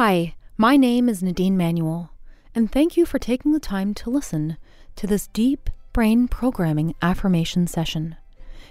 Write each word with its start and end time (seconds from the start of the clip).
Hi, 0.00 0.36
my 0.56 0.76
name 0.76 1.08
is 1.08 1.24
Nadine 1.24 1.56
Manuel, 1.56 2.12
and 2.54 2.70
thank 2.70 2.96
you 2.96 3.04
for 3.04 3.18
taking 3.18 3.50
the 3.50 3.58
time 3.58 3.94
to 3.94 4.10
listen 4.10 4.56
to 4.94 5.08
this 5.08 5.26
deep 5.26 5.68
brain 5.92 6.28
programming 6.28 6.94
affirmation 7.02 7.66
session. 7.66 8.14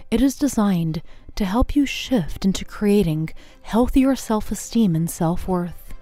It 0.09 0.21
is 0.21 0.37
designed 0.37 1.01
to 1.35 1.43
help 1.43 1.75
you 1.75 1.85
shift 1.85 2.45
into 2.45 2.63
creating 2.63 3.31
healthier 3.63 4.15
self 4.15 4.53
esteem 4.53 4.95
and 4.95 5.11
self 5.11 5.49
worth. 5.49 5.93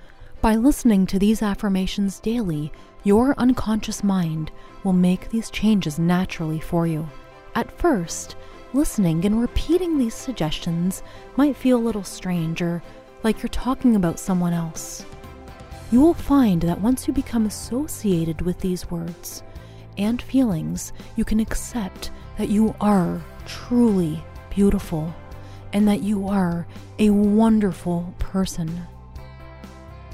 By 0.41 0.57
listening 0.57 1.07
to 1.07 1.17
these 1.17 1.41
affirmations 1.41 2.19
daily, 2.19 2.71
your 3.03 3.33
unconscious 3.39 4.03
mind 4.03 4.51
will 4.83 4.93
make 4.93 5.31
these 5.31 5.49
changes 5.49 5.97
naturally 5.97 6.59
for 6.59 6.85
you. 6.85 7.09
At 7.55 7.75
first, 7.79 8.35
listening 8.73 9.25
and 9.25 9.41
repeating 9.41 9.97
these 9.97 10.13
suggestions 10.13 11.01
might 11.35 11.55
feel 11.55 11.79
a 11.79 11.87
little 11.87 12.03
strange 12.03 12.61
or 12.61 12.83
like 13.25 13.41
you're 13.41 13.49
talking 13.49 13.95
about 13.95 14.19
someone 14.19 14.53
else. 14.53 15.03
You 15.91 16.01
will 16.01 16.13
find 16.13 16.61
that 16.63 16.81
once 16.81 17.07
you 17.07 17.13
become 17.13 17.45
associated 17.45 18.41
with 18.41 18.59
these 18.59 18.89
words 18.89 19.43
and 19.97 20.21
feelings, 20.21 20.93
you 21.15 21.23
can 21.23 21.39
accept 21.39 22.11
that 22.37 22.49
you 22.49 22.75
are 22.81 23.21
truly 23.45 24.23
beautiful 24.49 25.13
and 25.73 25.87
that 25.87 26.01
you 26.01 26.27
are 26.27 26.65
a 26.99 27.09
wonderful 27.11 28.13
person. 28.17 28.81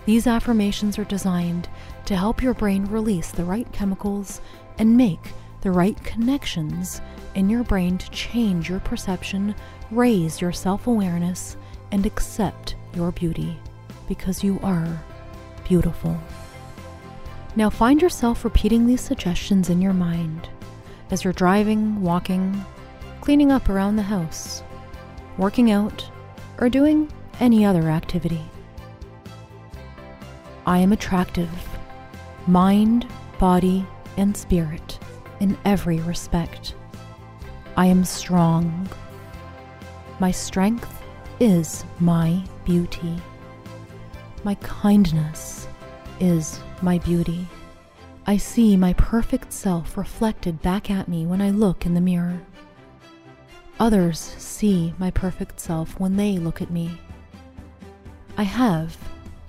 These 0.05 0.27
affirmations 0.27 0.97
are 0.97 1.05
designed 1.05 1.69
to 2.05 2.17
help 2.17 2.41
your 2.41 2.53
brain 2.53 2.85
release 2.85 3.31
the 3.31 3.45
right 3.45 3.71
chemicals 3.71 4.41
and 4.77 4.97
make 4.97 5.31
the 5.61 5.71
right 5.71 6.01
connections 6.03 7.01
in 7.35 7.49
your 7.49 7.63
brain 7.63 7.97
to 7.99 8.09
change 8.09 8.69
your 8.69 8.79
perception, 8.79 9.55
raise 9.89 10.41
your 10.41 10.51
self 10.51 10.87
awareness, 10.87 11.55
and 11.91 12.05
accept 12.05 12.75
your 12.93 13.11
beauty 13.11 13.57
because 14.07 14.43
you 14.43 14.59
are 14.63 15.01
beautiful. 15.71 16.19
Now 17.55 17.69
find 17.69 18.01
yourself 18.01 18.43
repeating 18.43 18.85
these 18.85 18.99
suggestions 18.99 19.69
in 19.69 19.81
your 19.81 19.93
mind 19.93 20.49
as 21.11 21.23
you're 21.23 21.31
driving, 21.31 22.01
walking, 22.01 22.65
cleaning 23.21 23.53
up 23.53 23.69
around 23.69 23.95
the 23.95 24.01
house, 24.01 24.63
working 25.37 25.71
out, 25.71 26.11
or 26.59 26.67
doing 26.67 27.09
any 27.39 27.63
other 27.63 27.87
activity. 27.87 28.43
I 30.65 30.79
am 30.79 30.91
attractive, 30.91 31.49
mind, 32.47 33.07
body, 33.39 33.85
and 34.17 34.35
spirit 34.35 34.99
in 35.39 35.57
every 35.63 36.01
respect. 36.01 36.75
I 37.77 37.85
am 37.85 38.03
strong. 38.03 38.89
My 40.19 40.31
strength 40.31 41.01
is 41.39 41.85
my 42.01 42.43
beauty. 42.65 43.21
My 44.43 44.55
kindness 44.55 45.67
is 46.19 46.59
my 46.81 46.97
beauty. 46.97 47.47
I 48.25 48.37
see 48.37 48.75
my 48.75 48.93
perfect 48.93 49.53
self 49.53 49.95
reflected 49.95 50.63
back 50.63 50.89
at 50.89 51.07
me 51.07 51.27
when 51.27 51.41
I 51.41 51.51
look 51.51 51.85
in 51.85 51.93
the 51.93 52.01
mirror. 52.01 52.41
Others 53.79 54.19
see 54.19 54.95
my 54.97 55.11
perfect 55.11 55.59
self 55.59 55.99
when 55.99 56.15
they 56.15 56.39
look 56.39 56.59
at 56.59 56.71
me. 56.71 56.99
I 58.35 58.43
have 58.43 58.97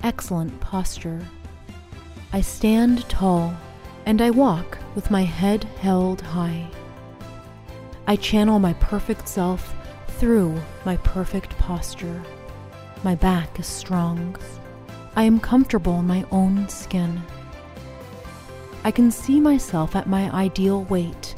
excellent 0.03 0.61
posture. 0.61 1.27
I 2.35 2.43
stand 2.43 3.09
tall 3.09 3.55
and 4.05 4.21
I 4.21 4.29
walk 4.29 4.79
with 4.95 5.11
my 5.11 5.23
head 5.23 5.65
held 5.81 6.21
high. 6.21 6.69
I 8.07 8.17
channel 8.17 8.59
my 8.59 8.75
perfect 8.75 9.27
self 9.27 9.75
through 10.09 10.61
my 10.85 10.99
perfect 10.99 11.57
posture. 11.57 12.23
My 13.03 13.15
back 13.15 13.59
is 13.59 13.67
strong. 13.67 14.37
I 15.15 15.25
am 15.25 15.41
comfortable 15.41 16.01
in 16.01 16.07
my 16.07 16.25
own 16.31 16.69
skin. 16.69 17.23
I 18.85 18.91
can 18.91 19.11
see 19.11 19.41
myself 19.41 19.95
at 19.95 20.09
my 20.09 20.31
ideal 20.31 20.85
weight, 20.85 21.35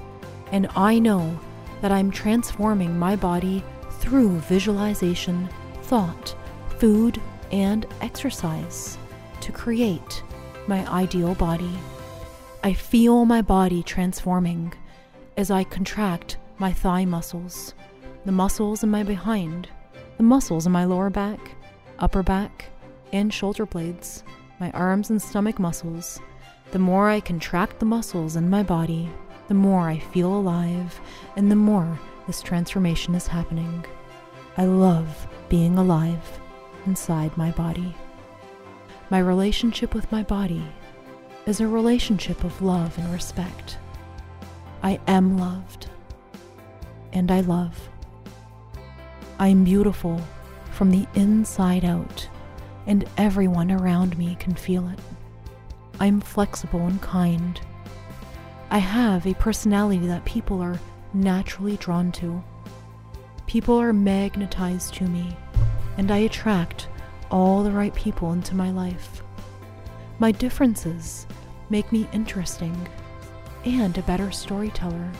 and 0.52 0.68
I 0.76 0.98
know 0.98 1.38
that 1.80 1.90
I'm 1.90 2.10
transforming 2.10 2.98
my 2.98 3.16
body 3.16 3.64
through 3.98 4.38
visualization, 4.40 5.48
thought, 5.82 6.34
food, 6.78 7.20
and 7.50 7.84
exercise 8.00 8.96
to 9.40 9.52
create 9.52 10.22
my 10.66 10.86
ideal 10.90 11.34
body. 11.34 11.72
I 12.62 12.72
feel 12.72 13.24
my 13.24 13.42
body 13.42 13.82
transforming 13.82 14.72
as 15.36 15.50
I 15.50 15.64
contract 15.64 16.38
my 16.58 16.72
thigh 16.72 17.04
muscles, 17.04 17.74
the 18.24 18.32
muscles 18.32 18.82
in 18.82 18.90
my 18.90 19.02
behind, 19.02 19.68
the 20.16 20.22
muscles 20.22 20.64
in 20.64 20.72
my 20.72 20.84
lower 20.84 21.10
back, 21.10 21.40
upper 21.98 22.22
back, 22.22 22.66
and 23.12 23.32
shoulder 23.32 23.66
blades, 23.66 24.24
my 24.60 24.70
arms 24.72 25.10
and 25.10 25.20
stomach 25.20 25.58
muscles. 25.58 26.20
The 26.72 26.78
more 26.78 27.08
I 27.08 27.20
contract 27.20 27.78
the 27.78 27.86
muscles 27.86 28.36
in 28.36 28.50
my 28.50 28.62
body, 28.62 29.08
the 29.48 29.54
more 29.54 29.88
I 29.88 29.98
feel 29.98 30.34
alive, 30.34 31.00
and 31.36 31.50
the 31.50 31.56
more 31.56 31.98
this 32.26 32.42
transformation 32.42 33.14
is 33.14 33.26
happening. 33.26 33.84
I 34.56 34.64
love 34.64 35.26
being 35.48 35.76
alive 35.76 36.40
inside 36.86 37.36
my 37.36 37.50
body. 37.50 37.94
My 39.10 39.18
relationship 39.18 39.94
with 39.94 40.10
my 40.10 40.22
body 40.22 40.64
is 41.46 41.60
a 41.60 41.68
relationship 41.68 42.42
of 42.42 42.62
love 42.62 42.96
and 42.98 43.12
respect. 43.12 43.78
I 44.82 44.98
am 45.06 45.38
loved, 45.38 45.88
and 47.12 47.30
I 47.30 47.40
love. 47.40 47.88
I 49.38 49.48
am 49.48 49.64
beautiful 49.64 50.20
from 50.72 50.90
the 50.90 51.06
inside 51.14 51.84
out, 51.84 52.28
and 52.86 53.04
everyone 53.16 53.70
around 53.70 54.18
me 54.18 54.36
can 54.38 54.54
feel 54.54 54.88
it. 54.88 54.98
I 56.00 56.06
am 56.06 56.20
flexible 56.20 56.86
and 56.86 57.00
kind. 57.00 57.60
I 58.70 58.78
have 58.78 59.26
a 59.26 59.34
personality 59.34 60.06
that 60.06 60.24
people 60.24 60.60
are 60.60 60.78
naturally 61.12 61.76
drawn 61.76 62.10
to. 62.12 62.42
People 63.46 63.80
are 63.80 63.92
magnetized 63.92 64.94
to 64.94 65.04
me, 65.04 65.36
and 65.96 66.10
I 66.10 66.18
attract 66.18 66.88
all 67.30 67.62
the 67.62 67.70
right 67.70 67.94
people 67.94 68.32
into 68.32 68.54
my 68.54 68.70
life. 68.70 69.22
My 70.18 70.32
differences 70.32 71.26
make 71.70 71.90
me 71.92 72.08
interesting 72.12 72.76
and 73.64 73.96
a 73.96 74.02
better 74.02 74.30
storyteller. 74.30 75.10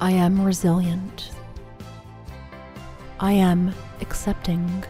I 0.00 0.12
am 0.12 0.44
resilient. 0.44 1.30
I 3.18 3.32
am 3.32 3.74
accepting. 4.00 4.84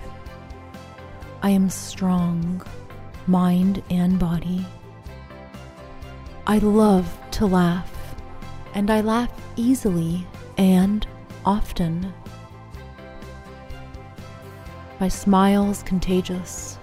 I 1.46 1.50
am 1.50 1.70
strong, 1.70 2.60
mind 3.28 3.80
and 3.88 4.18
body. 4.18 4.66
I 6.44 6.58
love 6.58 7.16
to 7.38 7.46
laugh, 7.46 8.16
and 8.74 8.90
I 8.90 9.00
laugh 9.00 9.30
easily 9.54 10.26
and 10.58 11.06
often. 11.44 12.12
My 14.98 15.06
smile 15.06 15.70
is 15.70 15.84
contagious. 15.84 16.78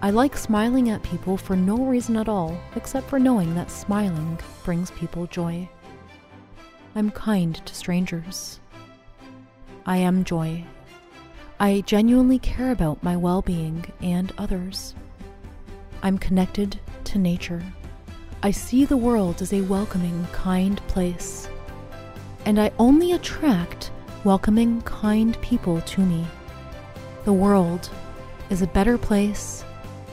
I 0.00 0.08
like 0.08 0.34
smiling 0.34 0.88
at 0.88 1.02
people 1.02 1.36
for 1.36 1.54
no 1.54 1.76
reason 1.76 2.16
at 2.16 2.30
all 2.30 2.58
except 2.74 3.06
for 3.10 3.18
knowing 3.18 3.54
that 3.54 3.70
smiling 3.70 4.38
brings 4.64 4.90
people 4.92 5.26
joy. 5.26 5.68
I'm 6.94 7.10
kind 7.10 7.54
to 7.66 7.74
strangers. 7.74 8.60
I 9.84 9.98
am 9.98 10.24
joy. 10.24 10.64
I 11.62 11.82
genuinely 11.82 12.40
care 12.40 12.72
about 12.72 13.04
my 13.04 13.16
well 13.16 13.40
being 13.40 13.84
and 14.00 14.32
others. 14.36 14.96
I'm 16.02 16.18
connected 16.18 16.80
to 17.04 17.18
nature. 17.18 17.62
I 18.42 18.50
see 18.50 18.84
the 18.84 18.96
world 18.96 19.40
as 19.40 19.52
a 19.52 19.60
welcoming, 19.60 20.26
kind 20.32 20.84
place. 20.88 21.48
And 22.46 22.60
I 22.60 22.72
only 22.80 23.12
attract 23.12 23.92
welcoming, 24.24 24.82
kind 24.82 25.40
people 25.40 25.80
to 25.82 26.00
me. 26.00 26.26
The 27.24 27.32
world 27.32 27.90
is 28.50 28.62
a 28.62 28.66
better 28.66 28.98
place 28.98 29.64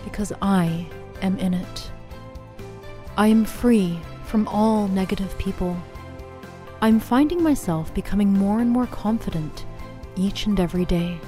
because 0.04 0.31
I 0.44 0.86
am 1.24 1.36
in 1.40 1.56
it. 1.56 1.92
I 3.18 3.25
am 3.25 3.44
free 3.44 4.00
from 4.25 4.48
all 4.50 4.88
negative 4.88 5.36
people. 5.40 5.75
I'm 6.80 7.00
finding 7.00 7.42
myself 7.42 7.92
becoming 7.95 8.31
more 8.31 8.60
and 8.60 8.69
more 8.69 8.86
confident 8.86 9.66
each 10.16 10.45
and 10.45 10.60
every 10.60 10.86
day. 10.86 11.19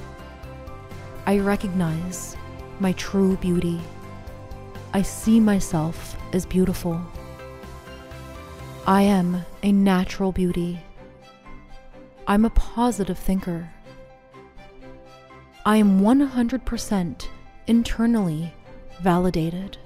I 1.25 1.37
recognize 1.37 2.35
my 2.79 2.93
true 2.93 3.37
beauty. 3.37 3.79
I 4.93 5.03
see 5.03 5.39
myself 5.39 6.17
as 6.33 6.45
beautiful. 6.45 6.99
I 8.87 9.03
am 9.03 9.45
a 9.61 9.71
natural 9.71 10.31
beauty. 10.31 10.79
I'm 12.27 12.43
a 12.43 12.49
positive 12.49 13.19
thinker. 13.19 13.69
I 15.63 15.77
am 15.77 16.01
100% 16.01 17.27
internally 17.67 18.53
validated. 19.01 19.77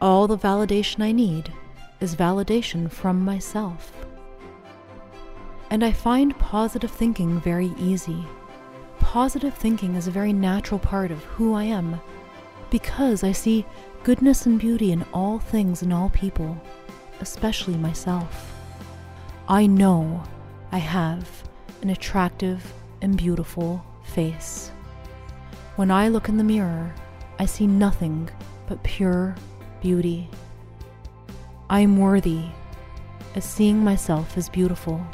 All 0.00 0.26
the 0.26 0.38
validation 0.38 1.02
I 1.02 1.12
need 1.12 1.52
is 2.00 2.16
validation 2.16 2.90
from 2.90 3.22
myself. 3.22 3.92
And 5.70 5.84
I 5.84 5.92
find 5.92 6.38
positive 6.38 6.90
thinking 6.90 7.40
very 7.40 7.74
easy. 7.78 8.26
Positive 8.96 9.54
thinking 9.54 9.94
is 9.94 10.06
a 10.06 10.10
very 10.10 10.32
natural 10.32 10.78
part 10.80 11.10
of 11.10 11.22
who 11.24 11.54
I 11.54 11.64
am 11.64 12.00
because 12.70 13.22
I 13.22 13.32
see 13.32 13.64
goodness 14.02 14.46
and 14.46 14.58
beauty 14.58 14.92
in 14.92 15.04
all 15.12 15.38
things 15.38 15.82
and 15.82 15.92
all 15.92 16.10
people, 16.10 16.60
especially 17.20 17.76
myself. 17.76 18.52
I 19.48 19.66
know 19.66 20.22
I 20.72 20.78
have 20.78 21.28
an 21.82 21.90
attractive 21.90 22.72
and 23.00 23.16
beautiful 23.16 23.84
face. 24.04 24.70
When 25.76 25.90
I 25.90 26.08
look 26.08 26.28
in 26.28 26.36
the 26.36 26.44
mirror, 26.44 26.94
I 27.38 27.46
see 27.46 27.66
nothing 27.66 28.28
but 28.66 28.82
pure 28.82 29.34
beauty. 29.80 30.28
I 31.68 31.80
am 31.80 31.98
worthy 31.98 32.44
as 33.34 33.44
seeing 33.44 33.84
myself 33.84 34.36
as 34.38 34.48
beautiful. 34.48 35.04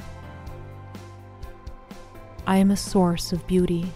I 2.46 2.56
am 2.56 2.72
a 2.72 2.76
source 2.76 3.32
of 3.32 3.46
beauty. 3.46 3.86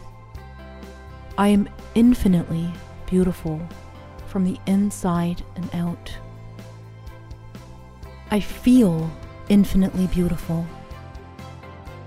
I 1.36 1.48
am 1.48 1.68
infinitely 1.96 2.72
beautiful 3.06 3.60
from 4.28 4.44
the 4.44 4.58
inside 4.66 5.42
and 5.56 5.68
out. 5.74 6.16
I 8.30 8.38
feel 8.38 9.10
infinitely 9.48 10.06
beautiful. 10.06 10.64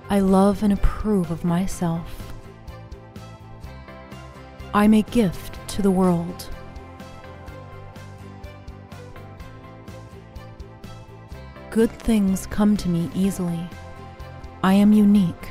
I 0.09 0.21
love 0.21 0.63
and 0.63 0.71
approve 0.71 1.29
of 1.29 1.43
myself. 1.43 2.33
I'm 4.73 4.93
a 4.93 5.01
gift 5.01 5.59
to 5.69 5.81
the 5.81 5.91
world. 5.91 6.49
Good 11.69 11.91
things 11.91 12.47
come 12.47 12.77
to 12.77 12.87
me 12.87 13.09
easily. 13.13 13.69
I 14.63 14.73
am 14.73 14.93
unique 14.93 15.49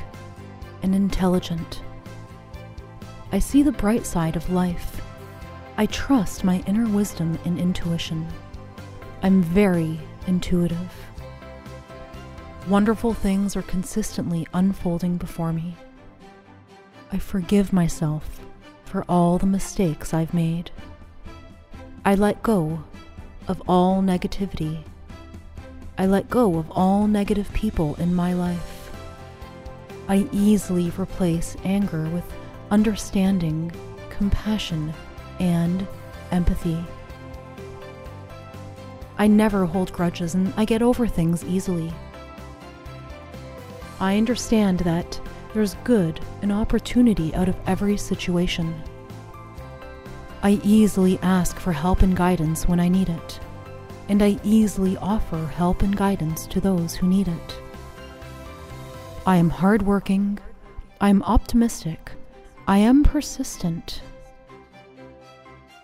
and 0.81 0.95
intelligent. 0.95 1.81
I 3.31 3.39
see 3.39 3.63
the 3.63 3.71
bright 3.71 4.05
side 4.05 4.35
of 4.35 4.49
life. 4.49 5.01
I 5.77 5.85
trust 5.85 6.43
my 6.43 6.63
inner 6.67 6.87
wisdom 6.87 7.39
and 7.45 7.59
intuition. 7.59 8.27
I'm 9.21 9.41
very 9.41 9.99
intuitive. 10.27 10.93
Wonderful 12.67 13.13
things 13.13 13.55
are 13.55 13.61
consistently 13.61 14.47
unfolding 14.53 15.17
before 15.17 15.53
me. 15.53 15.75
I 17.11 17.17
forgive 17.17 17.73
myself 17.73 18.41
for 18.85 19.03
all 19.09 19.37
the 19.37 19.45
mistakes 19.45 20.13
I've 20.13 20.33
made. 20.33 20.71
I 22.05 22.15
let 22.15 22.43
go 22.43 22.83
of 23.47 23.61
all 23.67 24.01
negativity 24.01 24.83
I 25.99 26.05
let 26.05 26.29
go 26.29 26.57
of 26.57 26.71
all 26.71 27.07
negative 27.07 27.51
people 27.51 27.95
in 27.95 28.15
my 28.15 28.31
life. 28.31 28.68
I 30.09 30.27
easily 30.33 30.89
replace 30.97 31.55
anger 31.63 32.09
with 32.09 32.25
understanding, 32.71 33.71
compassion, 34.09 34.93
and 35.39 35.87
empathy. 36.31 36.83
I 39.17 39.27
never 39.27 39.65
hold 39.65 39.93
grudges 39.93 40.35
and 40.35 40.53
I 40.57 40.65
get 40.65 40.81
over 40.81 41.07
things 41.07 41.45
easily. 41.45 41.93
I 44.01 44.17
understand 44.17 44.79
that 44.79 45.21
there's 45.53 45.75
good 45.85 46.19
and 46.41 46.51
opportunity 46.51 47.33
out 47.35 47.47
of 47.47 47.55
every 47.67 47.95
situation. 47.95 48.75
I 50.43 50.59
easily 50.63 51.19
ask 51.21 51.57
for 51.57 51.71
help 51.71 52.01
and 52.01 52.17
guidance 52.17 52.67
when 52.67 52.81
I 52.81 52.89
need 52.89 53.07
it 53.07 53.39
and 54.09 54.23
I 54.23 54.39
easily 54.43 54.97
offer 54.97 55.45
help 55.45 55.83
and 55.83 55.95
guidance 55.95 56.47
to 56.47 56.59
those 56.59 56.95
who 56.95 57.07
need 57.07 57.27
it. 57.27 57.58
I 59.29 59.35
am 59.35 59.51
hardworking, 59.51 60.39
I 60.99 61.09
am 61.09 61.21
optimistic, 61.21 62.13
I 62.67 62.79
am 62.79 63.03
persistent, 63.03 64.01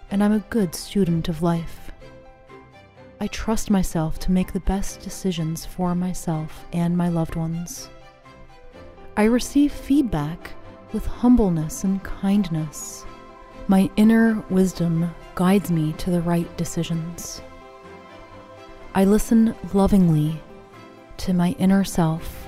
and 0.09 0.23
I'm 0.23 0.31
a 0.31 0.43
good 0.49 0.73
student 0.73 1.29
of 1.29 1.43
life. 1.43 1.91
I 3.19 3.27
trust 3.27 3.69
myself 3.69 4.17
to 4.21 4.31
make 4.31 4.51
the 4.51 4.61
best 4.61 5.01
decisions 5.01 5.63
for 5.63 5.93
myself 5.93 6.65
and 6.73 6.97
my 6.97 7.07
loved 7.09 7.35
ones. 7.35 7.87
I 9.15 9.25
receive 9.25 9.71
feedback 9.71 10.53
with 10.91 11.05
humbleness 11.05 11.83
and 11.83 12.03
kindness. 12.03 13.05
My 13.67 13.91
inner 13.95 14.43
wisdom 14.49 15.13
guides 15.35 15.69
me 15.69 15.93
to 15.99 16.09
the 16.09 16.21
right 16.21 16.57
decisions. 16.57 17.43
I 18.95 19.05
listen 19.05 19.53
lovingly 19.71 20.41
to 21.17 21.33
my 21.33 21.51
inner 21.59 21.83
self 21.83 22.44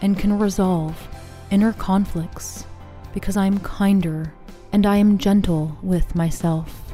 and 0.00 0.18
can 0.18 0.38
resolve 0.38 1.08
inner 1.50 1.72
conflicts 1.72 2.66
because 3.14 3.36
I 3.36 3.46
am 3.46 3.58
kinder 3.60 4.32
and 4.72 4.86
I 4.86 4.96
am 4.96 5.18
gentle 5.18 5.76
with 5.82 6.14
myself. 6.14 6.92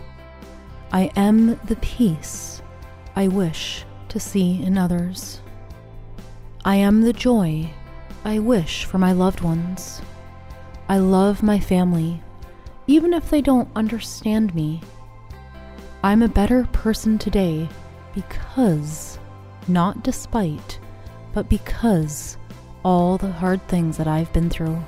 I 0.92 1.10
am 1.16 1.58
the 1.64 1.76
peace 1.76 2.62
I 3.16 3.28
wish 3.28 3.84
to 4.08 4.20
see 4.20 4.62
in 4.62 4.78
others. 4.78 5.40
I 6.64 6.76
am 6.76 7.02
the 7.02 7.12
joy 7.12 7.70
I 8.24 8.38
wish 8.38 8.84
for 8.84 8.98
my 8.98 9.12
loved 9.12 9.40
ones. 9.40 10.00
I 10.88 10.98
love 10.98 11.42
my 11.42 11.58
family, 11.58 12.22
even 12.86 13.12
if 13.12 13.28
they 13.28 13.42
don't 13.42 13.68
understand 13.76 14.54
me. 14.54 14.80
I'm 16.02 16.22
a 16.22 16.28
better 16.28 16.64
person 16.72 17.18
today 17.18 17.68
because, 18.14 19.18
not 19.66 20.02
despite, 20.02 20.78
but 21.32 21.48
because 21.48 22.36
all 22.84 23.16
the 23.16 23.32
hard 23.32 23.66
things 23.66 23.96
that 23.96 24.06
I've 24.06 24.32
been 24.32 24.50
through. 24.50 24.80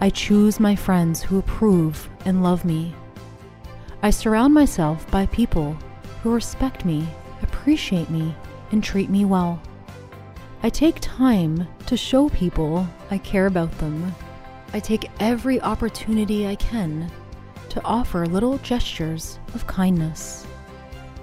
I 0.00 0.10
choose 0.10 0.60
my 0.60 0.76
friends 0.76 1.22
who 1.22 1.38
approve 1.38 2.08
and 2.24 2.42
love 2.42 2.64
me. 2.64 2.94
I 4.02 4.10
surround 4.10 4.54
myself 4.54 5.10
by 5.10 5.26
people 5.26 5.76
who 6.22 6.32
respect 6.32 6.84
me, 6.84 7.06
appreciate 7.42 8.10
me, 8.10 8.34
and 8.70 8.82
treat 8.82 9.10
me 9.10 9.24
well. 9.24 9.60
I 10.62 10.70
take 10.70 10.98
time 11.00 11.66
to 11.86 11.96
show 11.96 12.28
people 12.28 12.86
I 13.10 13.18
care 13.18 13.46
about 13.46 13.76
them. 13.78 14.14
I 14.72 14.80
take 14.80 15.10
every 15.18 15.60
opportunity 15.60 16.46
I 16.46 16.54
can 16.56 17.10
to 17.70 17.84
offer 17.84 18.26
little 18.26 18.58
gestures 18.58 19.38
of 19.54 19.66
kindness. 19.66 20.46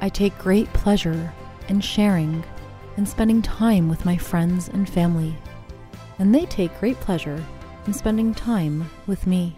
I 0.01 0.09
take 0.09 0.37
great 0.37 0.71
pleasure 0.73 1.33
in 1.69 1.79
sharing 1.79 2.43
and 2.97 3.07
spending 3.07 3.41
time 3.41 3.89
with 3.89 4.05
my 4.05 4.17
friends 4.17 4.69
and 4.69 4.89
family, 4.89 5.35
and 6.19 6.33
they 6.33 6.45
take 6.45 6.79
great 6.79 6.99
pleasure 6.99 7.43
in 7.87 7.93
spending 7.93 8.33
time 8.33 8.89
with 9.07 9.27
me. 9.27 9.55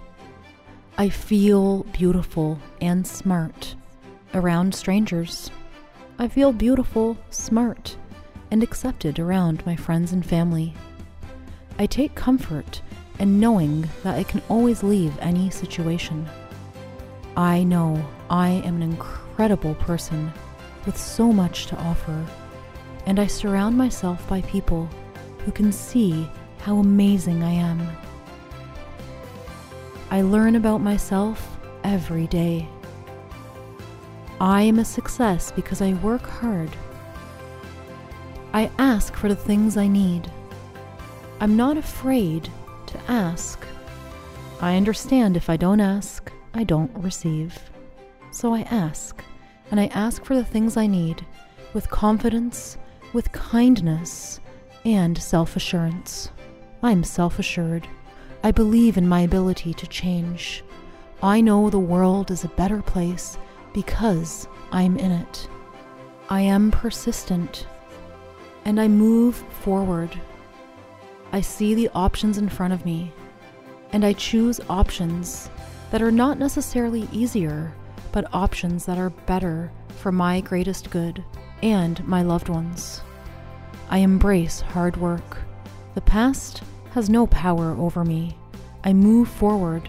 I 0.98 1.10
feel 1.10 1.84
beautiful 1.94 2.60
and 2.82 3.06
smart 3.06 3.76
around 4.34 4.74
strangers. 4.74 5.52
I 6.20 6.28
feel 6.28 6.52
beautiful, 6.52 7.18
smart, 7.30 7.96
and 8.52 8.64
accepted 8.64 9.20
around 9.20 9.66
my 9.66 9.76
friends 9.76 10.12
and 10.12 10.26
family. 10.26 10.74
I 11.78 11.86
take 11.86 12.16
comfort 12.16 12.82
in 13.20 13.40
knowing 13.40 13.88
that 14.04 14.16
I 14.16 14.24
can 14.24 14.42
always 14.50 14.84
leave 14.84 15.18
any 15.20 15.50
situation. 15.50 16.28
I 17.36 17.64
know 17.64 18.04
I 18.30 18.50
am 18.66 18.78
an 18.78 18.84
incredible 18.84 19.76
person 19.76 20.32
with 20.86 20.98
so 20.98 21.32
much 21.32 21.68
to 21.68 21.78
offer, 21.78 22.26
and 23.06 23.20
I 23.20 23.28
surround 23.28 23.78
myself 23.78 24.28
by 24.28 24.42
people 24.42 24.90
who 25.46 25.52
can 25.52 25.72
see 25.72 26.28
how 26.60 26.78
amazing 26.78 27.44
I 27.44 27.52
am. 27.52 27.88
I 30.10 30.22
learn 30.22 30.56
about 30.56 30.82
myself 30.82 31.58
every 31.84 32.28
day. 32.28 32.68
I 34.40 34.62
am 34.62 34.80
a 34.80 34.86
success 34.86 35.52
because 35.52 35.82
I 35.82 35.94
work 35.94 36.22
hard. 36.22 36.70
I 38.54 38.72
ask 38.78 39.16
for 39.16 39.28
the 39.28 39.36
things 39.36 39.78
I 39.78 39.88
need. 39.88 40.32
I'm 41.40 41.58
not 41.58 41.78
afraid 41.78 42.50
to 42.88 43.00
ask. 43.12 43.66
I 44.62 44.76
understand 44.76 45.38
if 45.38 45.50
I 45.50 45.58
don't 45.58 45.82
ask, 45.82 46.32
I 46.54 46.64
don't 46.64 46.92
receive. 46.96 47.58
So 48.32 48.54
I 48.54 48.62
ask 48.62 49.24
and 49.72 49.80
I 49.80 49.88
ask 49.88 50.24
for 50.24 50.36
the 50.36 50.46
things 50.46 50.78
I 50.78 50.88
need 50.88 51.26
with 51.74 51.90
confidence, 51.90 52.78
with 53.14 53.32
kindness, 53.32 54.40
and 54.86 55.18
self 55.18 55.56
assurance. 55.56 56.30
I'm 56.88 57.04
self 57.04 57.38
assured. 57.38 57.86
I 58.46 58.52
believe 58.52 58.96
in 58.98 59.10
my 59.10 59.20
ability 59.20 59.74
to 59.74 59.88
change. 59.88 60.64
I 61.22 61.42
know 61.42 61.70
the 61.70 61.78
world 61.78 62.32
is 62.32 62.46
a 62.46 62.60
better 62.62 62.82
place 62.82 63.38
because 63.74 64.48
I'm 64.72 64.96
in 64.98 65.12
it. 65.12 65.50
I 66.30 66.40
am 66.40 66.72
persistent 66.72 67.68
and 68.64 68.80
I 68.80 68.88
move 68.88 69.36
forward. 69.36 70.18
I 71.34 71.42
see 71.42 71.76
the 71.76 71.90
options 71.94 72.38
in 72.38 72.48
front 72.48 72.72
of 72.72 72.86
me 72.86 73.12
and 73.92 74.06
I 74.06 74.14
choose 74.14 74.62
options 74.70 75.50
that 75.92 76.02
are 76.02 76.10
not 76.10 76.40
necessarily 76.40 77.10
easier 77.12 77.74
but 78.14 78.34
options 78.34 78.86
that 78.86 78.98
are 78.98 79.10
better 79.10 79.74
for 79.90 80.14
my 80.14 80.40
greatest 80.40 80.90
good 80.90 81.22
and 81.62 82.02
my 82.08 82.22
loved 82.22 82.48
ones. 82.48 83.02
I 83.90 83.98
embrace 83.98 84.62
hard 84.62 84.96
work. 84.96 85.40
The 85.94 86.02
past 86.02 86.62
has 86.98 87.12
no 87.12 87.28
power 87.28 87.76
over 87.78 88.04
me. 88.04 88.36
I 88.84 88.92
move 88.92 89.30
forward 89.30 89.88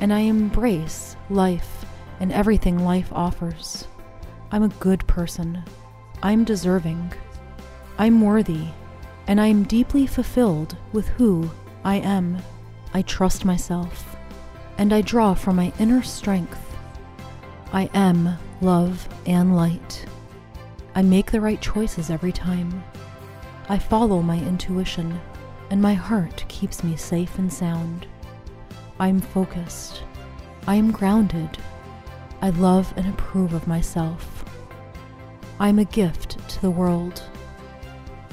and 0.00 0.12
I 0.12 0.20
embrace 0.20 1.14
life 1.30 1.84
and 2.18 2.32
everything 2.32 2.84
life 2.84 3.12
offers. 3.12 3.86
I'm 4.50 4.64
a 4.64 4.68
good 4.80 5.06
person. 5.06 5.62
I'm 6.20 6.42
deserving. 6.42 7.12
I'm 7.96 8.20
worthy. 8.20 8.66
And 9.28 9.40
I 9.40 9.46
am 9.46 9.62
deeply 9.62 10.04
fulfilled 10.04 10.76
with 10.92 11.06
who 11.10 11.48
I 11.84 11.98
am. 11.98 12.38
I 12.92 13.02
trust 13.02 13.44
myself. 13.44 14.16
And 14.78 14.92
I 14.92 15.00
draw 15.00 15.34
from 15.34 15.54
my 15.54 15.72
inner 15.78 16.02
strength. 16.02 16.76
I 17.72 17.88
am 17.94 18.36
love 18.60 19.08
and 19.26 19.54
light. 19.54 20.06
I 20.96 21.02
make 21.02 21.30
the 21.30 21.40
right 21.40 21.60
choices 21.60 22.10
every 22.10 22.32
time. 22.32 22.82
I 23.68 23.78
follow 23.78 24.22
my 24.22 24.38
intuition, 24.38 25.20
and 25.72 25.80
my 25.80 25.94
heart 25.94 26.44
keeps 26.48 26.84
me 26.84 26.94
safe 26.94 27.38
and 27.38 27.50
sound. 27.50 28.06
I'm 29.00 29.22
focused. 29.22 30.02
I 30.66 30.74
am 30.74 30.90
grounded. 30.90 31.56
I 32.42 32.50
love 32.50 32.92
and 32.94 33.08
approve 33.08 33.54
of 33.54 33.66
myself. 33.66 34.44
I'm 35.58 35.78
a 35.78 35.86
gift 35.86 36.46
to 36.50 36.60
the 36.60 36.70
world. 36.70 37.22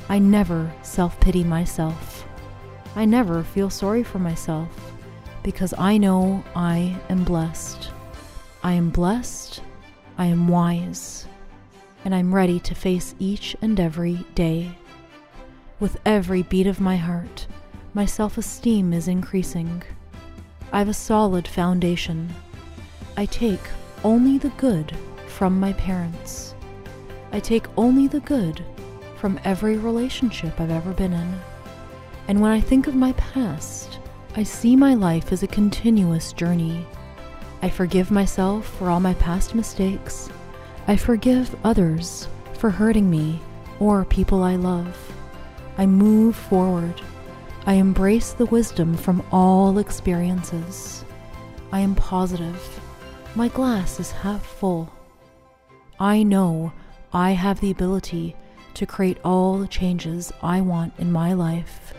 I 0.09 0.19
never 0.19 0.69
self 0.81 1.17
pity 1.21 1.45
myself. 1.45 2.25
I 2.97 3.05
never 3.05 3.41
feel 3.41 3.69
sorry 3.69 4.03
for 4.03 4.19
myself 4.19 4.93
because 5.41 5.73
I 5.77 5.97
know 5.97 6.43
I 6.57 6.99
am 7.09 7.23
blessed. 7.23 7.89
I 8.63 8.73
am 8.73 8.89
blessed, 8.89 9.61
I 10.17 10.25
am 10.25 10.49
wise, 10.49 11.25
and 12.03 12.13
I'm 12.13 12.35
ready 12.35 12.59
to 12.59 12.75
face 12.75 13.15
each 13.17 13.55
and 13.61 13.79
every 13.79 14.25
day. 14.35 14.75
With 15.79 15.97
every 16.05 16.43
beat 16.43 16.67
of 16.67 16.81
my 16.81 16.97
heart, 16.97 17.47
my 17.93 18.05
self 18.05 18.37
esteem 18.37 18.91
is 18.91 19.07
increasing. 19.07 19.81
I 20.73 20.79
have 20.79 20.89
a 20.89 20.93
solid 20.93 21.47
foundation. 21.47 22.33
I 23.15 23.25
take 23.25 23.61
only 24.03 24.37
the 24.37 24.49
good 24.57 24.93
from 25.27 25.57
my 25.57 25.71
parents. 25.73 26.53
I 27.31 27.39
take 27.39 27.65
only 27.77 28.07
the 28.07 28.19
good 28.19 28.61
from 29.15 29.39
every 29.45 29.77
relationship 29.77 30.59
I've 30.59 30.69
ever 30.69 30.91
been 30.91 31.13
in. 31.13 31.39
And 32.27 32.41
when 32.41 32.51
I 32.51 32.59
think 32.59 32.87
of 32.87 32.95
my 32.95 33.13
past, 33.13 33.99
I 34.35 34.43
see 34.43 34.75
my 34.75 34.95
life 34.95 35.31
as 35.31 35.43
a 35.43 35.47
continuous 35.47 36.33
journey. 36.33 36.85
I 37.61 37.69
forgive 37.69 38.11
myself 38.11 38.67
for 38.67 38.89
all 38.89 38.99
my 38.99 39.13
past 39.13 39.55
mistakes. 39.55 40.29
I 40.87 40.97
forgive 40.97 41.55
others 41.63 42.27
for 42.55 42.69
hurting 42.69 43.09
me 43.09 43.39
or 43.79 44.03
people 44.03 44.43
I 44.43 44.57
love. 44.57 45.08
I 45.79 45.85
move 45.85 46.35
forward. 46.35 47.01
I 47.65 47.75
embrace 47.75 48.33
the 48.33 48.47
wisdom 48.47 48.97
from 48.97 49.23
all 49.31 49.77
experiences. 49.77 51.05
I 51.71 51.79
am 51.79 51.95
positive. 51.95 52.81
My 53.33 53.47
glass 53.47 53.97
is 53.97 54.11
half 54.11 54.45
full. 54.45 54.91
I 55.97 56.23
know 56.23 56.73
I 57.13 57.31
have 57.31 57.61
the 57.61 57.71
ability 57.71 58.35
to 58.73 58.85
create 58.85 59.19
all 59.23 59.57
the 59.57 59.69
changes 59.69 60.33
I 60.43 60.59
want 60.59 60.91
in 60.97 61.13
my 61.13 61.31
life. 61.31 61.93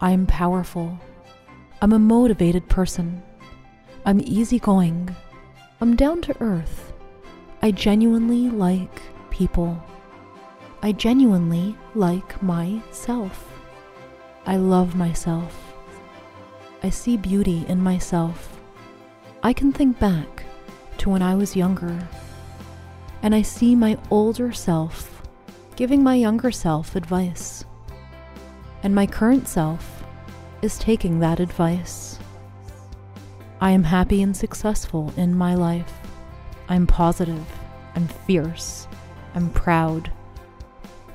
I 0.00 0.12
am 0.12 0.24
powerful. 0.24 0.96
I'm 1.82 1.92
a 1.92 1.98
motivated 1.98 2.68
person. 2.68 3.24
I'm 4.06 4.20
easygoing. 4.20 5.16
I'm 5.80 5.96
down 5.96 6.22
to 6.22 6.40
earth. 6.40 6.92
I 7.60 7.72
genuinely 7.72 8.50
like 8.50 9.02
people. 9.30 9.82
I 10.84 10.92
genuinely 10.92 11.74
like 11.94 12.42
myself. 12.42 13.50
I 14.44 14.56
love 14.56 14.94
myself. 14.94 15.72
I 16.82 16.90
see 16.90 17.16
beauty 17.16 17.64
in 17.68 17.80
myself. 17.80 18.60
I 19.42 19.54
can 19.54 19.72
think 19.72 19.98
back 19.98 20.44
to 20.98 21.08
when 21.08 21.22
I 21.22 21.36
was 21.36 21.56
younger, 21.56 22.06
and 23.22 23.34
I 23.34 23.40
see 23.40 23.74
my 23.74 23.96
older 24.10 24.52
self 24.52 25.22
giving 25.74 26.02
my 26.02 26.16
younger 26.16 26.50
self 26.50 26.96
advice. 26.96 27.64
And 28.82 28.94
my 28.94 29.06
current 29.06 29.48
self 29.48 30.04
is 30.60 30.76
taking 30.76 31.18
that 31.20 31.40
advice. 31.40 32.18
I 33.58 33.70
am 33.70 33.84
happy 33.84 34.20
and 34.20 34.36
successful 34.36 35.14
in 35.16 35.34
my 35.34 35.54
life. 35.54 35.94
I'm 36.68 36.86
positive. 36.86 37.46
I'm 37.96 38.06
fierce. 38.06 38.86
I'm 39.34 39.48
proud 39.48 40.12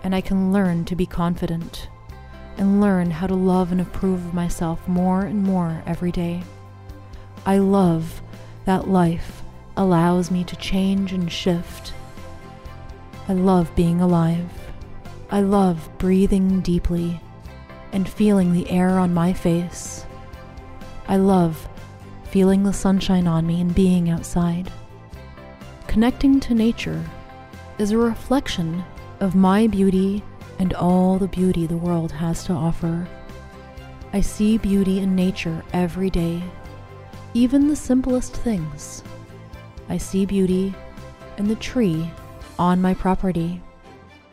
and 0.03 0.15
I 0.15 0.22
can 0.22 0.51
learn 0.51 0.86
to 0.86 0.96
be 0.96 1.06
confident 1.06 1.89
and 2.58 2.82
learn 2.82 3.12
how 3.12 3.27
to 3.27 3.36
love 3.36 3.72
and 3.72 3.79
approve 3.79 4.25
of 4.25 4.34
myself 4.34 4.86
more 4.88 5.22
and 5.22 5.44
more 5.44 5.82
every 5.86 6.12
day. 6.12 6.44
I 7.46 7.58
love 7.58 8.22
that 8.65 8.89
life 8.89 9.41
allows 9.77 10.29
me 10.29 10.44
to 10.44 10.56
change 10.58 11.13
and 11.13 11.32
shift. 11.32 11.94
I 13.27 13.34
love 13.34 13.74
being 13.75 14.01
alive. 14.01 14.50
I 15.32 15.41
love 15.41 15.89
breathing 15.98 16.60
deeply 16.62 17.22
and 17.91 18.10
feeling 18.10 18.51
the 18.51 18.70
air 18.70 19.00
on 19.00 19.13
my 19.13 19.32
face. 19.32 20.06
I 21.08 21.15
love 21.15 21.68
feeling 22.25 22.63
the 22.63 22.74
sunshine 22.74 23.27
on 23.27 23.48
me 23.48 23.62
and 23.62 23.74
being 23.74 24.10
outside. 24.10 24.72
Connecting 25.88 26.39
to 26.41 26.53
nature 26.53 27.03
is 27.77 27.91
a 27.91 27.98
reflection 27.98 28.84
of 29.19 29.35
my 29.35 29.67
beauty 29.67 30.23
and 30.59 30.73
all 30.73 31.17
the 31.17 31.27
beauty 31.27 31.67
the 31.67 31.77
world 31.77 32.11
has 32.11 32.43
to 32.45 32.53
offer. 32.53 33.07
I 34.11 34.21
see 34.21 34.57
beauty 34.57 34.99
in 34.99 35.15
nature 35.15 35.63
every 35.73 36.09
day, 36.09 36.41
even 37.33 37.67
the 37.67 37.75
simplest 37.75 38.35
things. 38.35 39.03
I 39.88 39.97
see 39.97 40.25
beauty 40.25 40.73
in 41.38 41.47
the 41.47 41.55
tree 41.55 42.09
on 42.57 42.81
my 42.81 42.93
property, 42.93 43.61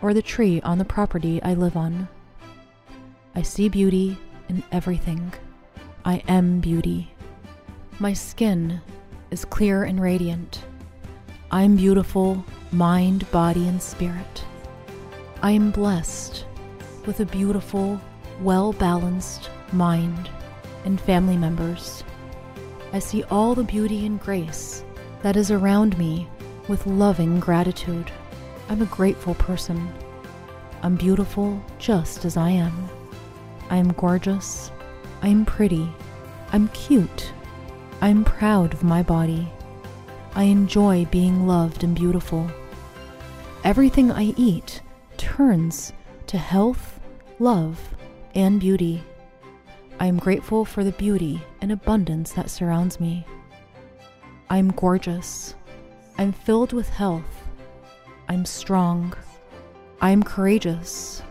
or 0.02 0.14
the 0.14 0.22
tree 0.22 0.60
on 0.62 0.78
the 0.78 0.84
property 0.84 1.42
I 1.42 1.54
live 1.54 1.76
on. 1.76 2.08
I 3.34 3.42
see 3.42 3.68
beauty 3.68 4.18
in 4.48 4.62
everything. 4.72 5.32
I 6.04 6.22
am 6.26 6.60
beauty. 6.60 7.12
My 7.98 8.12
skin 8.12 8.80
is 9.30 9.44
clear 9.44 9.84
and 9.84 10.00
radiant. 10.00 10.64
I'm 11.50 11.76
beautiful, 11.76 12.44
mind, 12.72 13.30
body, 13.30 13.68
and 13.68 13.80
spirit. 13.80 14.44
I 15.42 15.50
am 15.50 15.70
blessed 15.70 16.46
with 17.04 17.20
a 17.20 17.26
beautiful, 17.26 18.00
well 18.40 18.72
balanced 18.72 19.50
mind 19.72 20.30
and 20.84 21.00
family 21.00 21.36
members. 21.36 22.02
I 22.92 23.00
see 23.00 23.22
all 23.24 23.54
the 23.54 23.62
beauty 23.62 24.06
and 24.06 24.18
grace 24.18 24.82
that 25.22 25.36
is 25.36 25.50
around 25.50 25.98
me 25.98 26.26
with 26.68 26.86
loving 26.86 27.38
gratitude. 27.38 28.10
I'm 28.68 28.80
a 28.80 28.86
grateful 28.86 29.34
person. 29.34 29.92
I'm 30.82 30.96
beautiful 30.96 31.62
just 31.78 32.24
as 32.24 32.36
I 32.36 32.50
am. 32.50 32.88
I 33.68 33.76
am 33.76 33.92
gorgeous. 33.92 34.70
I 35.20 35.28
am 35.28 35.44
pretty. 35.44 35.88
I'm 36.52 36.68
cute. 36.68 37.32
I'm 38.00 38.24
proud 38.24 38.72
of 38.72 38.82
my 38.82 39.02
body. 39.02 39.48
I 40.34 40.44
enjoy 40.44 41.04
being 41.06 41.46
loved 41.46 41.84
and 41.84 41.94
beautiful. 41.94 42.50
Everything 43.64 44.10
I 44.10 44.34
eat 44.36 44.80
turns 45.16 45.92
to 46.26 46.38
health, 46.38 47.00
love, 47.38 47.80
and 48.34 48.60
beauty. 48.60 49.02
I 49.98 50.06
am 50.06 50.18
grateful 50.18 50.64
for 50.64 50.84
the 50.84 50.92
beauty 50.92 51.42
and 51.60 51.72
abundance 51.72 52.32
that 52.32 52.50
surrounds 52.50 53.00
me. 53.00 53.26
I 54.50 54.58
am 54.58 54.70
gorgeous. 54.72 55.54
I'm 56.18 56.32
filled 56.32 56.72
with 56.72 56.88
health. 56.88 57.44
I'm 58.28 58.44
strong. 58.44 59.14
I 60.00 60.10
am 60.10 60.22
courageous. 60.22 61.22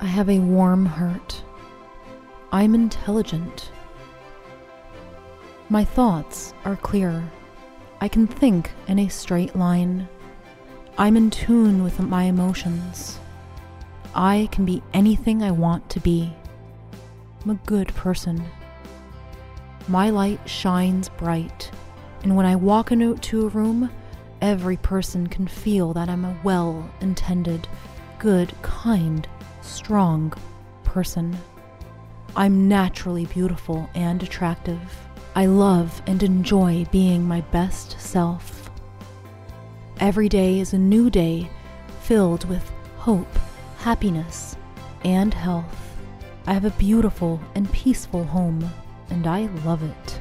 I 0.00 0.06
have 0.06 0.28
a 0.28 0.38
warm 0.38 0.86
heart. 0.86 1.42
I'm 2.52 2.74
intelligent. 2.74 3.70
My 5.68 5.84
thoughts 5.84 6.52
are 6.64 6.76
clear. 6.76 7.22
I 8.00 8.08
can 8.08 8.26
think 8.26 8.72
in 8.88 8.98
a 8.98 9.08
straight 9.08 9.54
line. 9.54 10.08
I'm 11.00 11.16
in 11.16 11.30
tune 11.30 11.82
with 11.82 11.98
my 11.98 12.24
emotions. 12.24 13.18
I 14.14 14.50
can 14.52 14.66
be 14.66 14.82
anything 14.92 15.42
I 15.42 15.50
want 15.50 15.88
to 15.88 15.98
be. 15.98 16.30
I'm 17.42 17.52
a 17.52 17.54
good 17.64 17.88
person. 17.94 18.44
My 19.88 20.10
light 20.10 20.46
shines 20.46 21.08
bright, 21.08 21.70
and 22.22 22.36
when 22.36 22.44
I 22.44 22.54
walk 22.54 22.92
into 22.92 23.46
a 23.46 23.48
room, 23.48 23.90
every 24.42 24.76
person 24.76 25.26
can 25.26 25.46
feel 25.48 25.94
that 25.94 26.10
I'm 26.10 26.26
a 26.26 26.38
well 26.44 26.90
intended, 27.00 27.66
good, 28.18 28.52
kind, 28.60 29.26
strong 29.62 30.34
person. 30.84 31.34
I'm 32.36 32.68
naturally 32.68 33.24
beautiful 33.24 33.88
and 33.94 34.22
attractive. 34.22 34.98
I 35.34 35.46
love 35.46 36.02
and 36.06 36.22
enjoy 36.22 36.84
being 36.92 37.26
my 37.26 37.40
best 37.40 37.98
self. 37.98 38.59
Every 40.00 40.30
day 40.30 40.60
is 40.60 40.72
a 40.72 40.78
new 40.78 41.10
day 41.10 41.50
filled 42.00 42.46
with 42.46 42.72
hope, 42.96 43.28
happiness, 43.76 44.56
and 45.04 45.34
health. 45.34 45.76
I 46.46 46.54
have 46.54 46.64
a 46.64 46.70
beautiful 46.70 47.38
and 47.54 47.70
peaceful 47.70 48.24
home. 48.24 48.66
and 49.10 49.26
I 49.26 49.46
love 49.66 49.82
it. 49.82 50.20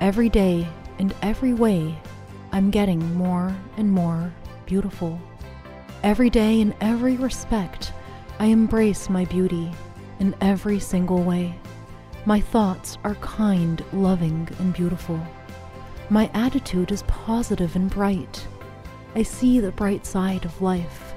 Every 0.00 0.30
day, 0.30 0.66
and 0.98 1.14
every 1.20 1.52
way, 1.52 1.98
I'm 2.52 2.70
getting 2.70 3.14
more 3.16 3.54
and 3.76 3.92
more 3.92 4.32
beautiful. 4.64 5.20
Every 6.02 6.30
day, 6.30 6.62
in 6.62 6.74
every 6.80 7.16
respect, 7.16 7.92
I 8.38 8.46
embrace 8.46 9.10
my 9.10 9.26
beauty 9.26 9.72
in 10.20 10.34
every 10.40 10.80
single 10.80 11.22
way. 11.22 11.54
My 12.24 12.40
thoughts 12.40 12.96
are 13.04 13.16
kind, 13.16 13.84
loving, 13.92 14.48
and 14.58 14.72
beautiful. 14.72 15.20
My 16.08 16.30
attitude 16.32 16.92
is 16.92 17.02
positive 17.02 17.76
and 17.76 17.90
bright. 17.90 18.46
I 19.16 19.22
see 19.22 19.60
the 19.60 19.70
bright 19.70 20.04
side 20.04 20.44
of 20.44 20.60
life. 20.60 21.14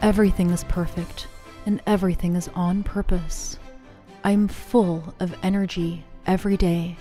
Everything 0.00 0.50
is 0.50 0.64
perfect, 0.64 1.26
and 1.66 1.82
everything 1.86 2.36
is 2.36 2.48
on 2.54 2.84
purpose. 2.84 3.58
I'm 4.22 4.46
full 4.46 5.12
of 5.18 5.34
energy 5.42 6.04
every 6.26 6.56
day 6.56 6.96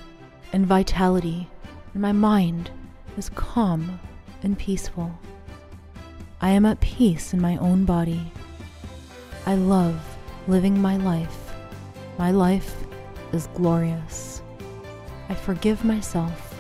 and 0.54 0.66
vitality, 0.66 1.48
and 1.94 2.02
my 2.02 2.12
mind 2.12 2.72
is 3.18 3.30
calm 3.30 4.00
and 4.42 4.58
peaceful. 4.58 5.12
I 6.42 6.50
am 6.50 6.66
at 6.66 6.80
peace 6.80 7.34
in 7.34 7.40
my 7.42 7.58
own 7.58 7.86
body. 7.86 8.32
I 9.46 9.56
love 9.56 10.00
living 10.48 10.82
my 10.82 10.98
life. 10.98 11.54
My 12.18 12.32
life 12.32 12.76
is 13.32 13.48
glorious. 13.54 14.42
I 15.30 15.36
forgive 15.36 15.86
myself 15.86 16.56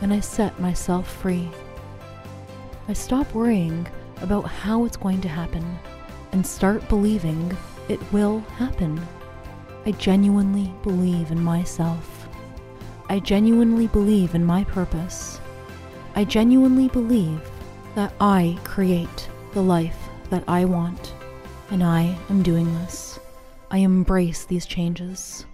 and 0.00 0.12
I 0.12 0.20
set 0.20 0.60
myself 0.60 1.10
free. 1.10 1.50
I 2.88 2.92
stop 2.92 3.34
worrying 3.34 3.86
about 4.22 4.42
how 4.42 4.84
it's 4.84 4.96
going 4.96 5.20
to 5.22 5.28
happen 5.28 5.78
and 6.32 6.46
start 6.46 6.88
believing 6.88 7.56
it 7.88 8.00
will 8.12 8.40
happen. 8.58 9.00
I 9.84 9.92
genuinely 9.92 10.72
believe 10.82 11.30
in 11.30 11.42
myself. 11.42 12.28
I 13.08 13.18
genuinely 13.20 13.88
believe 13.88 14.34
in 14.34 14.44
my 14.44 14.64
purpose. 14.64 15.40
I 16.14 16.24
genuinely 16.24 16.88
believe 16.88 17.40
that 17.94 18.12
I 18.20 18.58
create 18.64 19.28
the 19.52 19.62
life 19.62 19.98
that 20.30 20.44
I 20.48 20.64
want, 20.64 21.12
and 21.70 21.82
I 21.82 22.16
am 22.30 22.42
doing 22.42 22.72
this. 22.80 23.18
I 23.70 23.78
embrace 23.78 24.44
these 24.44 24.66
changes. 24.66 25.44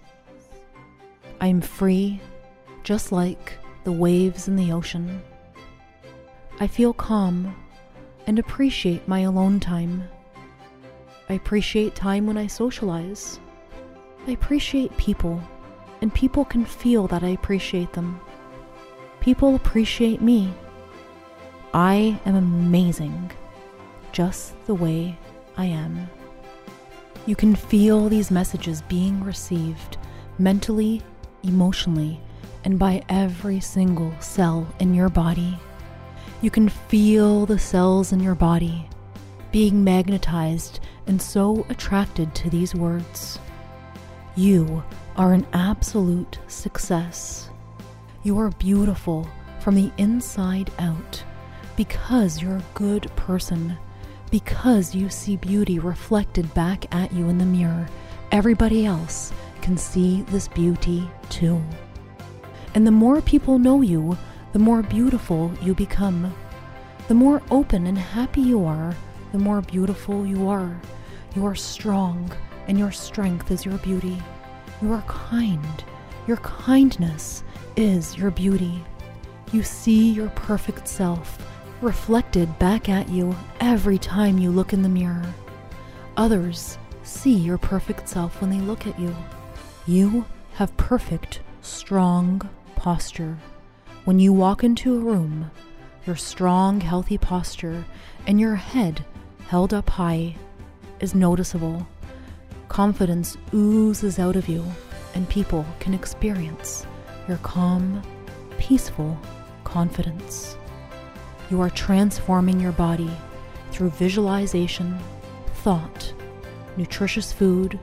I 1.41 1.47
am 1.47 1.61
free, 1.61 2.21
just 2.83 3.11
like 3.11 3.53
the 3.83 3.91
waves 3.91 4.47
in 4.47 4.55
the 4.55 4.71
ocean. 4.71 5.21
I 6.63 6.67
feel 6.67 6.93
calm 6.93 7.53
and 8.25 8.39
appreciate 8.39 9.05
my 9.05 9.19
alone 9.19 9.59
time. 9.59 10.07
I 11.27 11.33
appreciate 11.33 11.93
time 11.93 12.25
when 12.25 12.37
I 12.37 12.47
socialize. 12.47 13.37
I 14.25 14.31
appreciate 14.31 14.95
people, 14.95 15.43
and 15.99 16.13
people 16.13 16.45
can 16.45 16.63
feel 16.63 17.05
that 17.07 17.21
I 17.21 17.31
appreciate 17.31 17.91
them. 17.91 18.17
People 19.19 19.55
appreciate 19.55 20.21
me. 20.21 20.53
I 21.73 22.17
am 22.25 22.35
amazing, 22.35 23.29
just 24.13 24.53
the 24.65 24.73
way 24.73 25.19
I 25.57 25.65
am. 25.65 26.09
You 27.25 27.35
can 27.35 27.57
feel 27.57 28.07
these 28.07 28.31
messages 28.31 28.81
being 28.83 29.21
received 29.21 29.97
mentally, 30.39 31.01
emotionally, 31.43 32.21
and 32.63 32.79
by 32.79 33.03
every 33.09 33.59
single 33.59 34.13
cell 34.21 34.65
in 34.79 34.93
your 34.93 35.09
body. 35.09 35.59
You 36.43 36.51
can 36.51 36.67
feel 36.67 37.45
the 37.45 37.57
cells 37.57 38.11
in 38.11 38.19
your 38.19 38.35
body 38.35 38.89
being 39.53 39.81
magnetized 39.81 40.81
and 41.07 41.21
so 41.21 41.65
attracted 41.69 42.35
to 42.35 42.49
these 42.49 42.75
words. 42.75 43.39
You 44.35 44.83
are 45.15 45.31
an 45.31 45.47
absolute 45.53 46.39
success. 46.49 47.49
You 48.23 48.37
are 48.39 48.49
beautiful 48.49 49.25
from 49.61 49.75
the 49.75 49.89
inside 49.97 50.69
out 50.79 51.23
because 51.77 52.41
you're 52.41 52.57
a 52.57 52.65
good 52.73 53.09
person, 53.15 53.77
because 54.29 54.93
you 54.93 55.07
see 55.07 55.37
beauty 55.37 55.79
reflected 55.79 56.53
back 56.53 56.93
at 56.93 57.13
you 57.13 57.29
in 57.29 57.37
the 57.37 57.45
mirror. 57.45 57.87
Everybody 58.33 58.85
else 58.85 59.31
can 59.61 59.77
see 59.77 60.23
this 60.23 60.49
beauty 60.49 61.09
too. 61.29 61.63
And 62.75 62.85
the 62.85 62.91
more 62.91 63.21
people 63.21 63.59
know 63.59 63.79
you, 63.79 64.17
the 64.53 64.59
more 64.59 64.83
beautiful 64.83 65.51
you 65.63 65.73
become. 65.73 66.33
The 67.07 67.15
more 67.15 67.41
open 67.49 67.87
and 67.87 67.97
happy 67.97 68.41
you 68.41 68.63
are, 68.65 68.95
the 69.31 69.39
more 69.39 69.61
beautiful 69.61 70.25
you 70.27 70.47
are. 70.47 70.79
You 71.35 71.45
are 71.47 71.55
strong, 71.55 72.31
and 72.67 72.77
your 72.77 72.91
strength 72.91 73.49
is 73.49 73.65
your 73.65 73.79
beauty. 73.79 74.21
You 74.81 74.93
are 74.93 75.01
kind. 75.07 75.83
Your 76.27 76.37
kindness 76.37 77.43
is 77.75 78.15
your 78.15 78.29
beauty. 78.29 78.83
You 79.51 79.63
see 79.63 80.11
your 80.11 80.29
perfect 80.29 80.87
self 80.87 81.37
reflected 81.81 82.57
back 82.59 82.89
at 82.89 83.09
you 83.09 83.35
every 83.59 83.97
time 83.97 84.37
you 84.37 84.51
look 84.51 84.71
in 84.71 84.83
the 84.83 84.89
mirror. 84.89 85.33
Others 86.15 86.77
see 87.01 87.33
your 87.33 87.57
perfect 87.57 88.07
self 88.07 88.39
when 88.39 88.51
they 88.51 88.61
look 88.61 88.85
at 88.85 88.99
you. 88.99 89.15
You 89.87 90.25
have 90.53 90.77
perfect, 90.77 91.41
strong 91.61 92.47
posture. 92.75 93.37
When 94.05 94.19
you 94.19 94.33
walk 94.33 94.65
into 94.65 94.95
a 94.95 94.99
room, 94.99 95.49
your 96.05 96.17
strong, 96.17 96.81
healthy 96.81 97.17
posture 97.17 97.85
and 98.27 98.37
your 98.37 98.55
head 98.55 99.05
held 99.47 99.73
up 99.73 99.89
high 99.91 100.35
is 100.99 101.15
noticeable. 101.15 101.87
Confidence 102.67 103.37
oozes 103.53 104.19
out 104.19 104.35
of 104.35 104.49
you, 104.49 104.65
and 105.15 105.29
people 105.29 105.65
can 105.79 105.93
experience 105.93 106.85
your 107.29 107.37
calm, 107.37 108.01
peaceful 108.57 109.17
confidence. 109.63 110.57
You 111.49 111.61
are 111.61 111.69
transforming 111.69 112.59
your 112.59 112.73
body 112.73 113.11
through 113.71 113.91
visualization, 113.91 114.99
thought, 115.63 116.13
nutritious 116.75 117.31
food, 117.31 117.79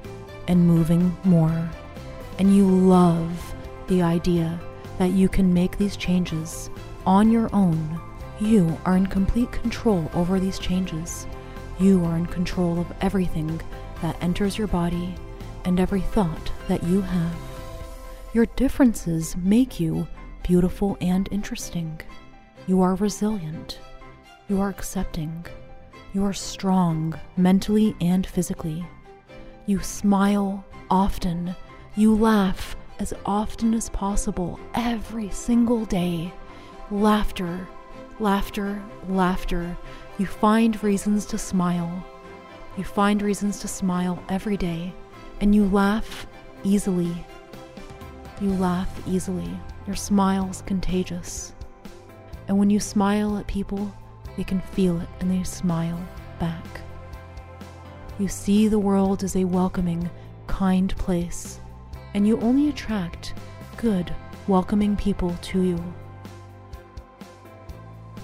and 0.48 0.66
moving 0.66 1.16
more. 1.24 1.70
And 2.38 2.54
you 2.54 2.68
love 2.68 3.54
the 3.86 4.02
idea 4.02 4.60
that 5.00 5.12
you 5.12 5.30
can 5.30 5.54
make 5.54 5.78
these 5.78 5.96
changes 5.96 6.68
on 7.06 7.32
your 7.32 7.48
own. 7.54 7.98
You 8.38 8.78
are 8.84 8.98
in 8.98 9.06
complete 9.06 9.50
control 9.50 10.10
over 10.12 10.38
these 10.38 10.58
changes. 10.58 11.26
You 11.78 12.04
are 12.04 12.18
in 12.18 12.26
control 12.26 12.78
of 12.78 12.92
everything 13.00 13.58
that 14.02 14.22
enters 14.22 14.58
your 14.58 14.66
body 14.66 15.14
and 15.64 15.80
every 15.80 16.02
thought 16.02 16.52
that 16.68 16.82
you 16.84 17.00
have. 17.00 17.34
Your 18.34 18.44
differences 18.44 19.38
make 19.38 19.80
you 19.80 20.06
beautiful 20.42 20.98
and 21.00 21.30
interesting. 21.32 21.98
You 22.66 22.82
are 22.82 22.94
resilient. 22.96 23.78
You 24.50 24.60
are 24.60 24.68
accepting. 24.68 25.46
You 26.12 26.26
are 26.26 26.34
strong 26.34 27.18
mentally 27.38 27.96
and 28.02 28.26
physically. 28.26 28.84
You 29.64 29.80
smile 29.80 30.62
often. 30.90 31.56
You 31.96 32.14
laugh 32.14 32.76
as 33.00 33.14
often 33.24 33.74
as 33.74 33.88
possible 33.88 34.60
every 34.74 35.30
single 35.30 35.84
day. 35.86 36.32
Laughter, 36.90 37.66
laughter, 38.20 38.80
laughter 39.08 39.76
you 40.20 40.26
find 40.26 40.82
reasons 40.82 41.24
to 41.24 41.38
smile. 41.38 42.04
You 42.76 42.84
find 42.84 43.22
reasons 43.22 43.60
to 43.60 43.68
smile 43.68 44.22
every 44.28 44.58
day, 44.58 44.92
and 45.40 45.54
you 45.54 45.64
laugh 45.64 46.26
easily. 46.62 47.24
You 48.38 48.50
laugh 48.50 48.90
easily. 49.08 49.48
Your 49.86 49.96
smile's 49.96 50.60
contagious. 50.66 51.54
And 52.48 52.58
when 52.58 52.68
you 52.68 52.80
smile 52.80 53.38
at 53.38 53.46
people, 53.46 53.90
they 54.36 54.44
can 54.44 54.60
feel 54.60 55.00
it 55.00 55.08
and 55.20 55.30
they 55.30 55.42
smile 55.42 55.98
back. 56.38 56.82
You 58.18 58.28
see 58.28 58.68
the 58.68 58.78
world 58.78 59.24
as 59.24 59.36
a 59.36 59.44
welcoming, 59.44 60.10
kind 60.48 60.94
place, 60.98 61.59
and 62.14 62.26
you 62.26 62.38
only 62.40 62.68
attract 62.68 63.34
good, 63.76 64.14
welcoming 64.46 64.96
people 64.96 65.36
to 65.42 65.62
you. 65.62 65.94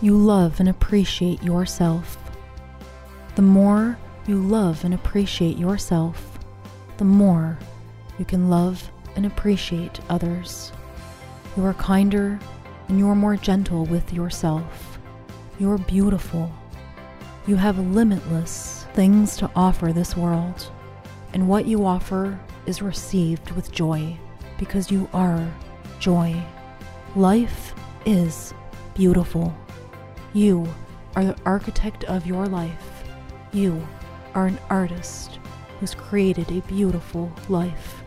You 0.02 0.16
love 0.16 0.60
and 0.60 0.68
appreciate 0.68 1.42
yourself. 1.42 2.18
The 3.34 3.42
more 3.42 3.98
you 4.26 4.36
love 4.36 4.84
and 4.84 4.92
appreciate 4.92 5.56
yourself, 5.56 6.38
the 6.96 7.04
more 7.04 7.58
you 8.18 8.24
can 8.24 8.50
love 8.50 8.90
and 9.14 9.26
appreciate 9.26 10.00
others. 10.08 10.72
You 11.56 11.64
are 11.64 11.74
kinder 11.74 12.38
and 12.88 12.98
you 12.98 13.08
are 13.08 13.14
more 13.14 13.36
gentle 13.36 13.84
with 13.86 14.12
yourself. 14.12 14.98
You 15.58 15.70
are 15.70 15.78
beautiful. 15.78 16.52
You 17.46 17.56
have 17.56 17.78
limitless 17.78 18.86
things 18.94 19.36
to 19.36 19.50
offer 19.54 19.92
this 19.92 20.16
world, 20.16 20.70
and 21.32 21.48
what 21.48 21.66
you 21.66 21.86
offer 21.86 22.38
is 22.66 22.82
received 22.82 23.50
with 23.52 23.72
joy 23.72 24.16
because 24.58 24.90
you 24.90 25.08
are 25.12 25.52
joy. 25.98 26.34
Life 27.14 27.74
is 28.04 28.52
beautiful. 28.94 29.54
You 30.32 30.66
are 31.14 31.24
the 31.24 31.36
architect 31.44 32.04
of 32.04 32.26
your 32.26 32.46
life. 32.46 33.04
You 33.52 33.86
are 34.34 34.46
an 34.46 34.58
artist 34.68 35.38
who's 35.80 35.94
created 35.94 36.50
a 36.50 36.60
beautiful 36.62 37.32
life. 37.48 38.02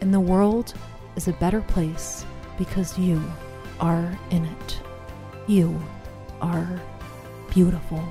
And 0.00 0.12
the 0.12 0.20
world 0.20 0.74
is 1.16 1.28
a 1.28 1.32
better 1.34 1.60
place 1.60 2.24
because 2.58 2.98
you 2.98 3.22
are 3.80 4.18
in 4.30 4.44
it. 4.44 4.80
You 5.46 5.80
are 6.40 6.80
beautiful. 7.50 8.02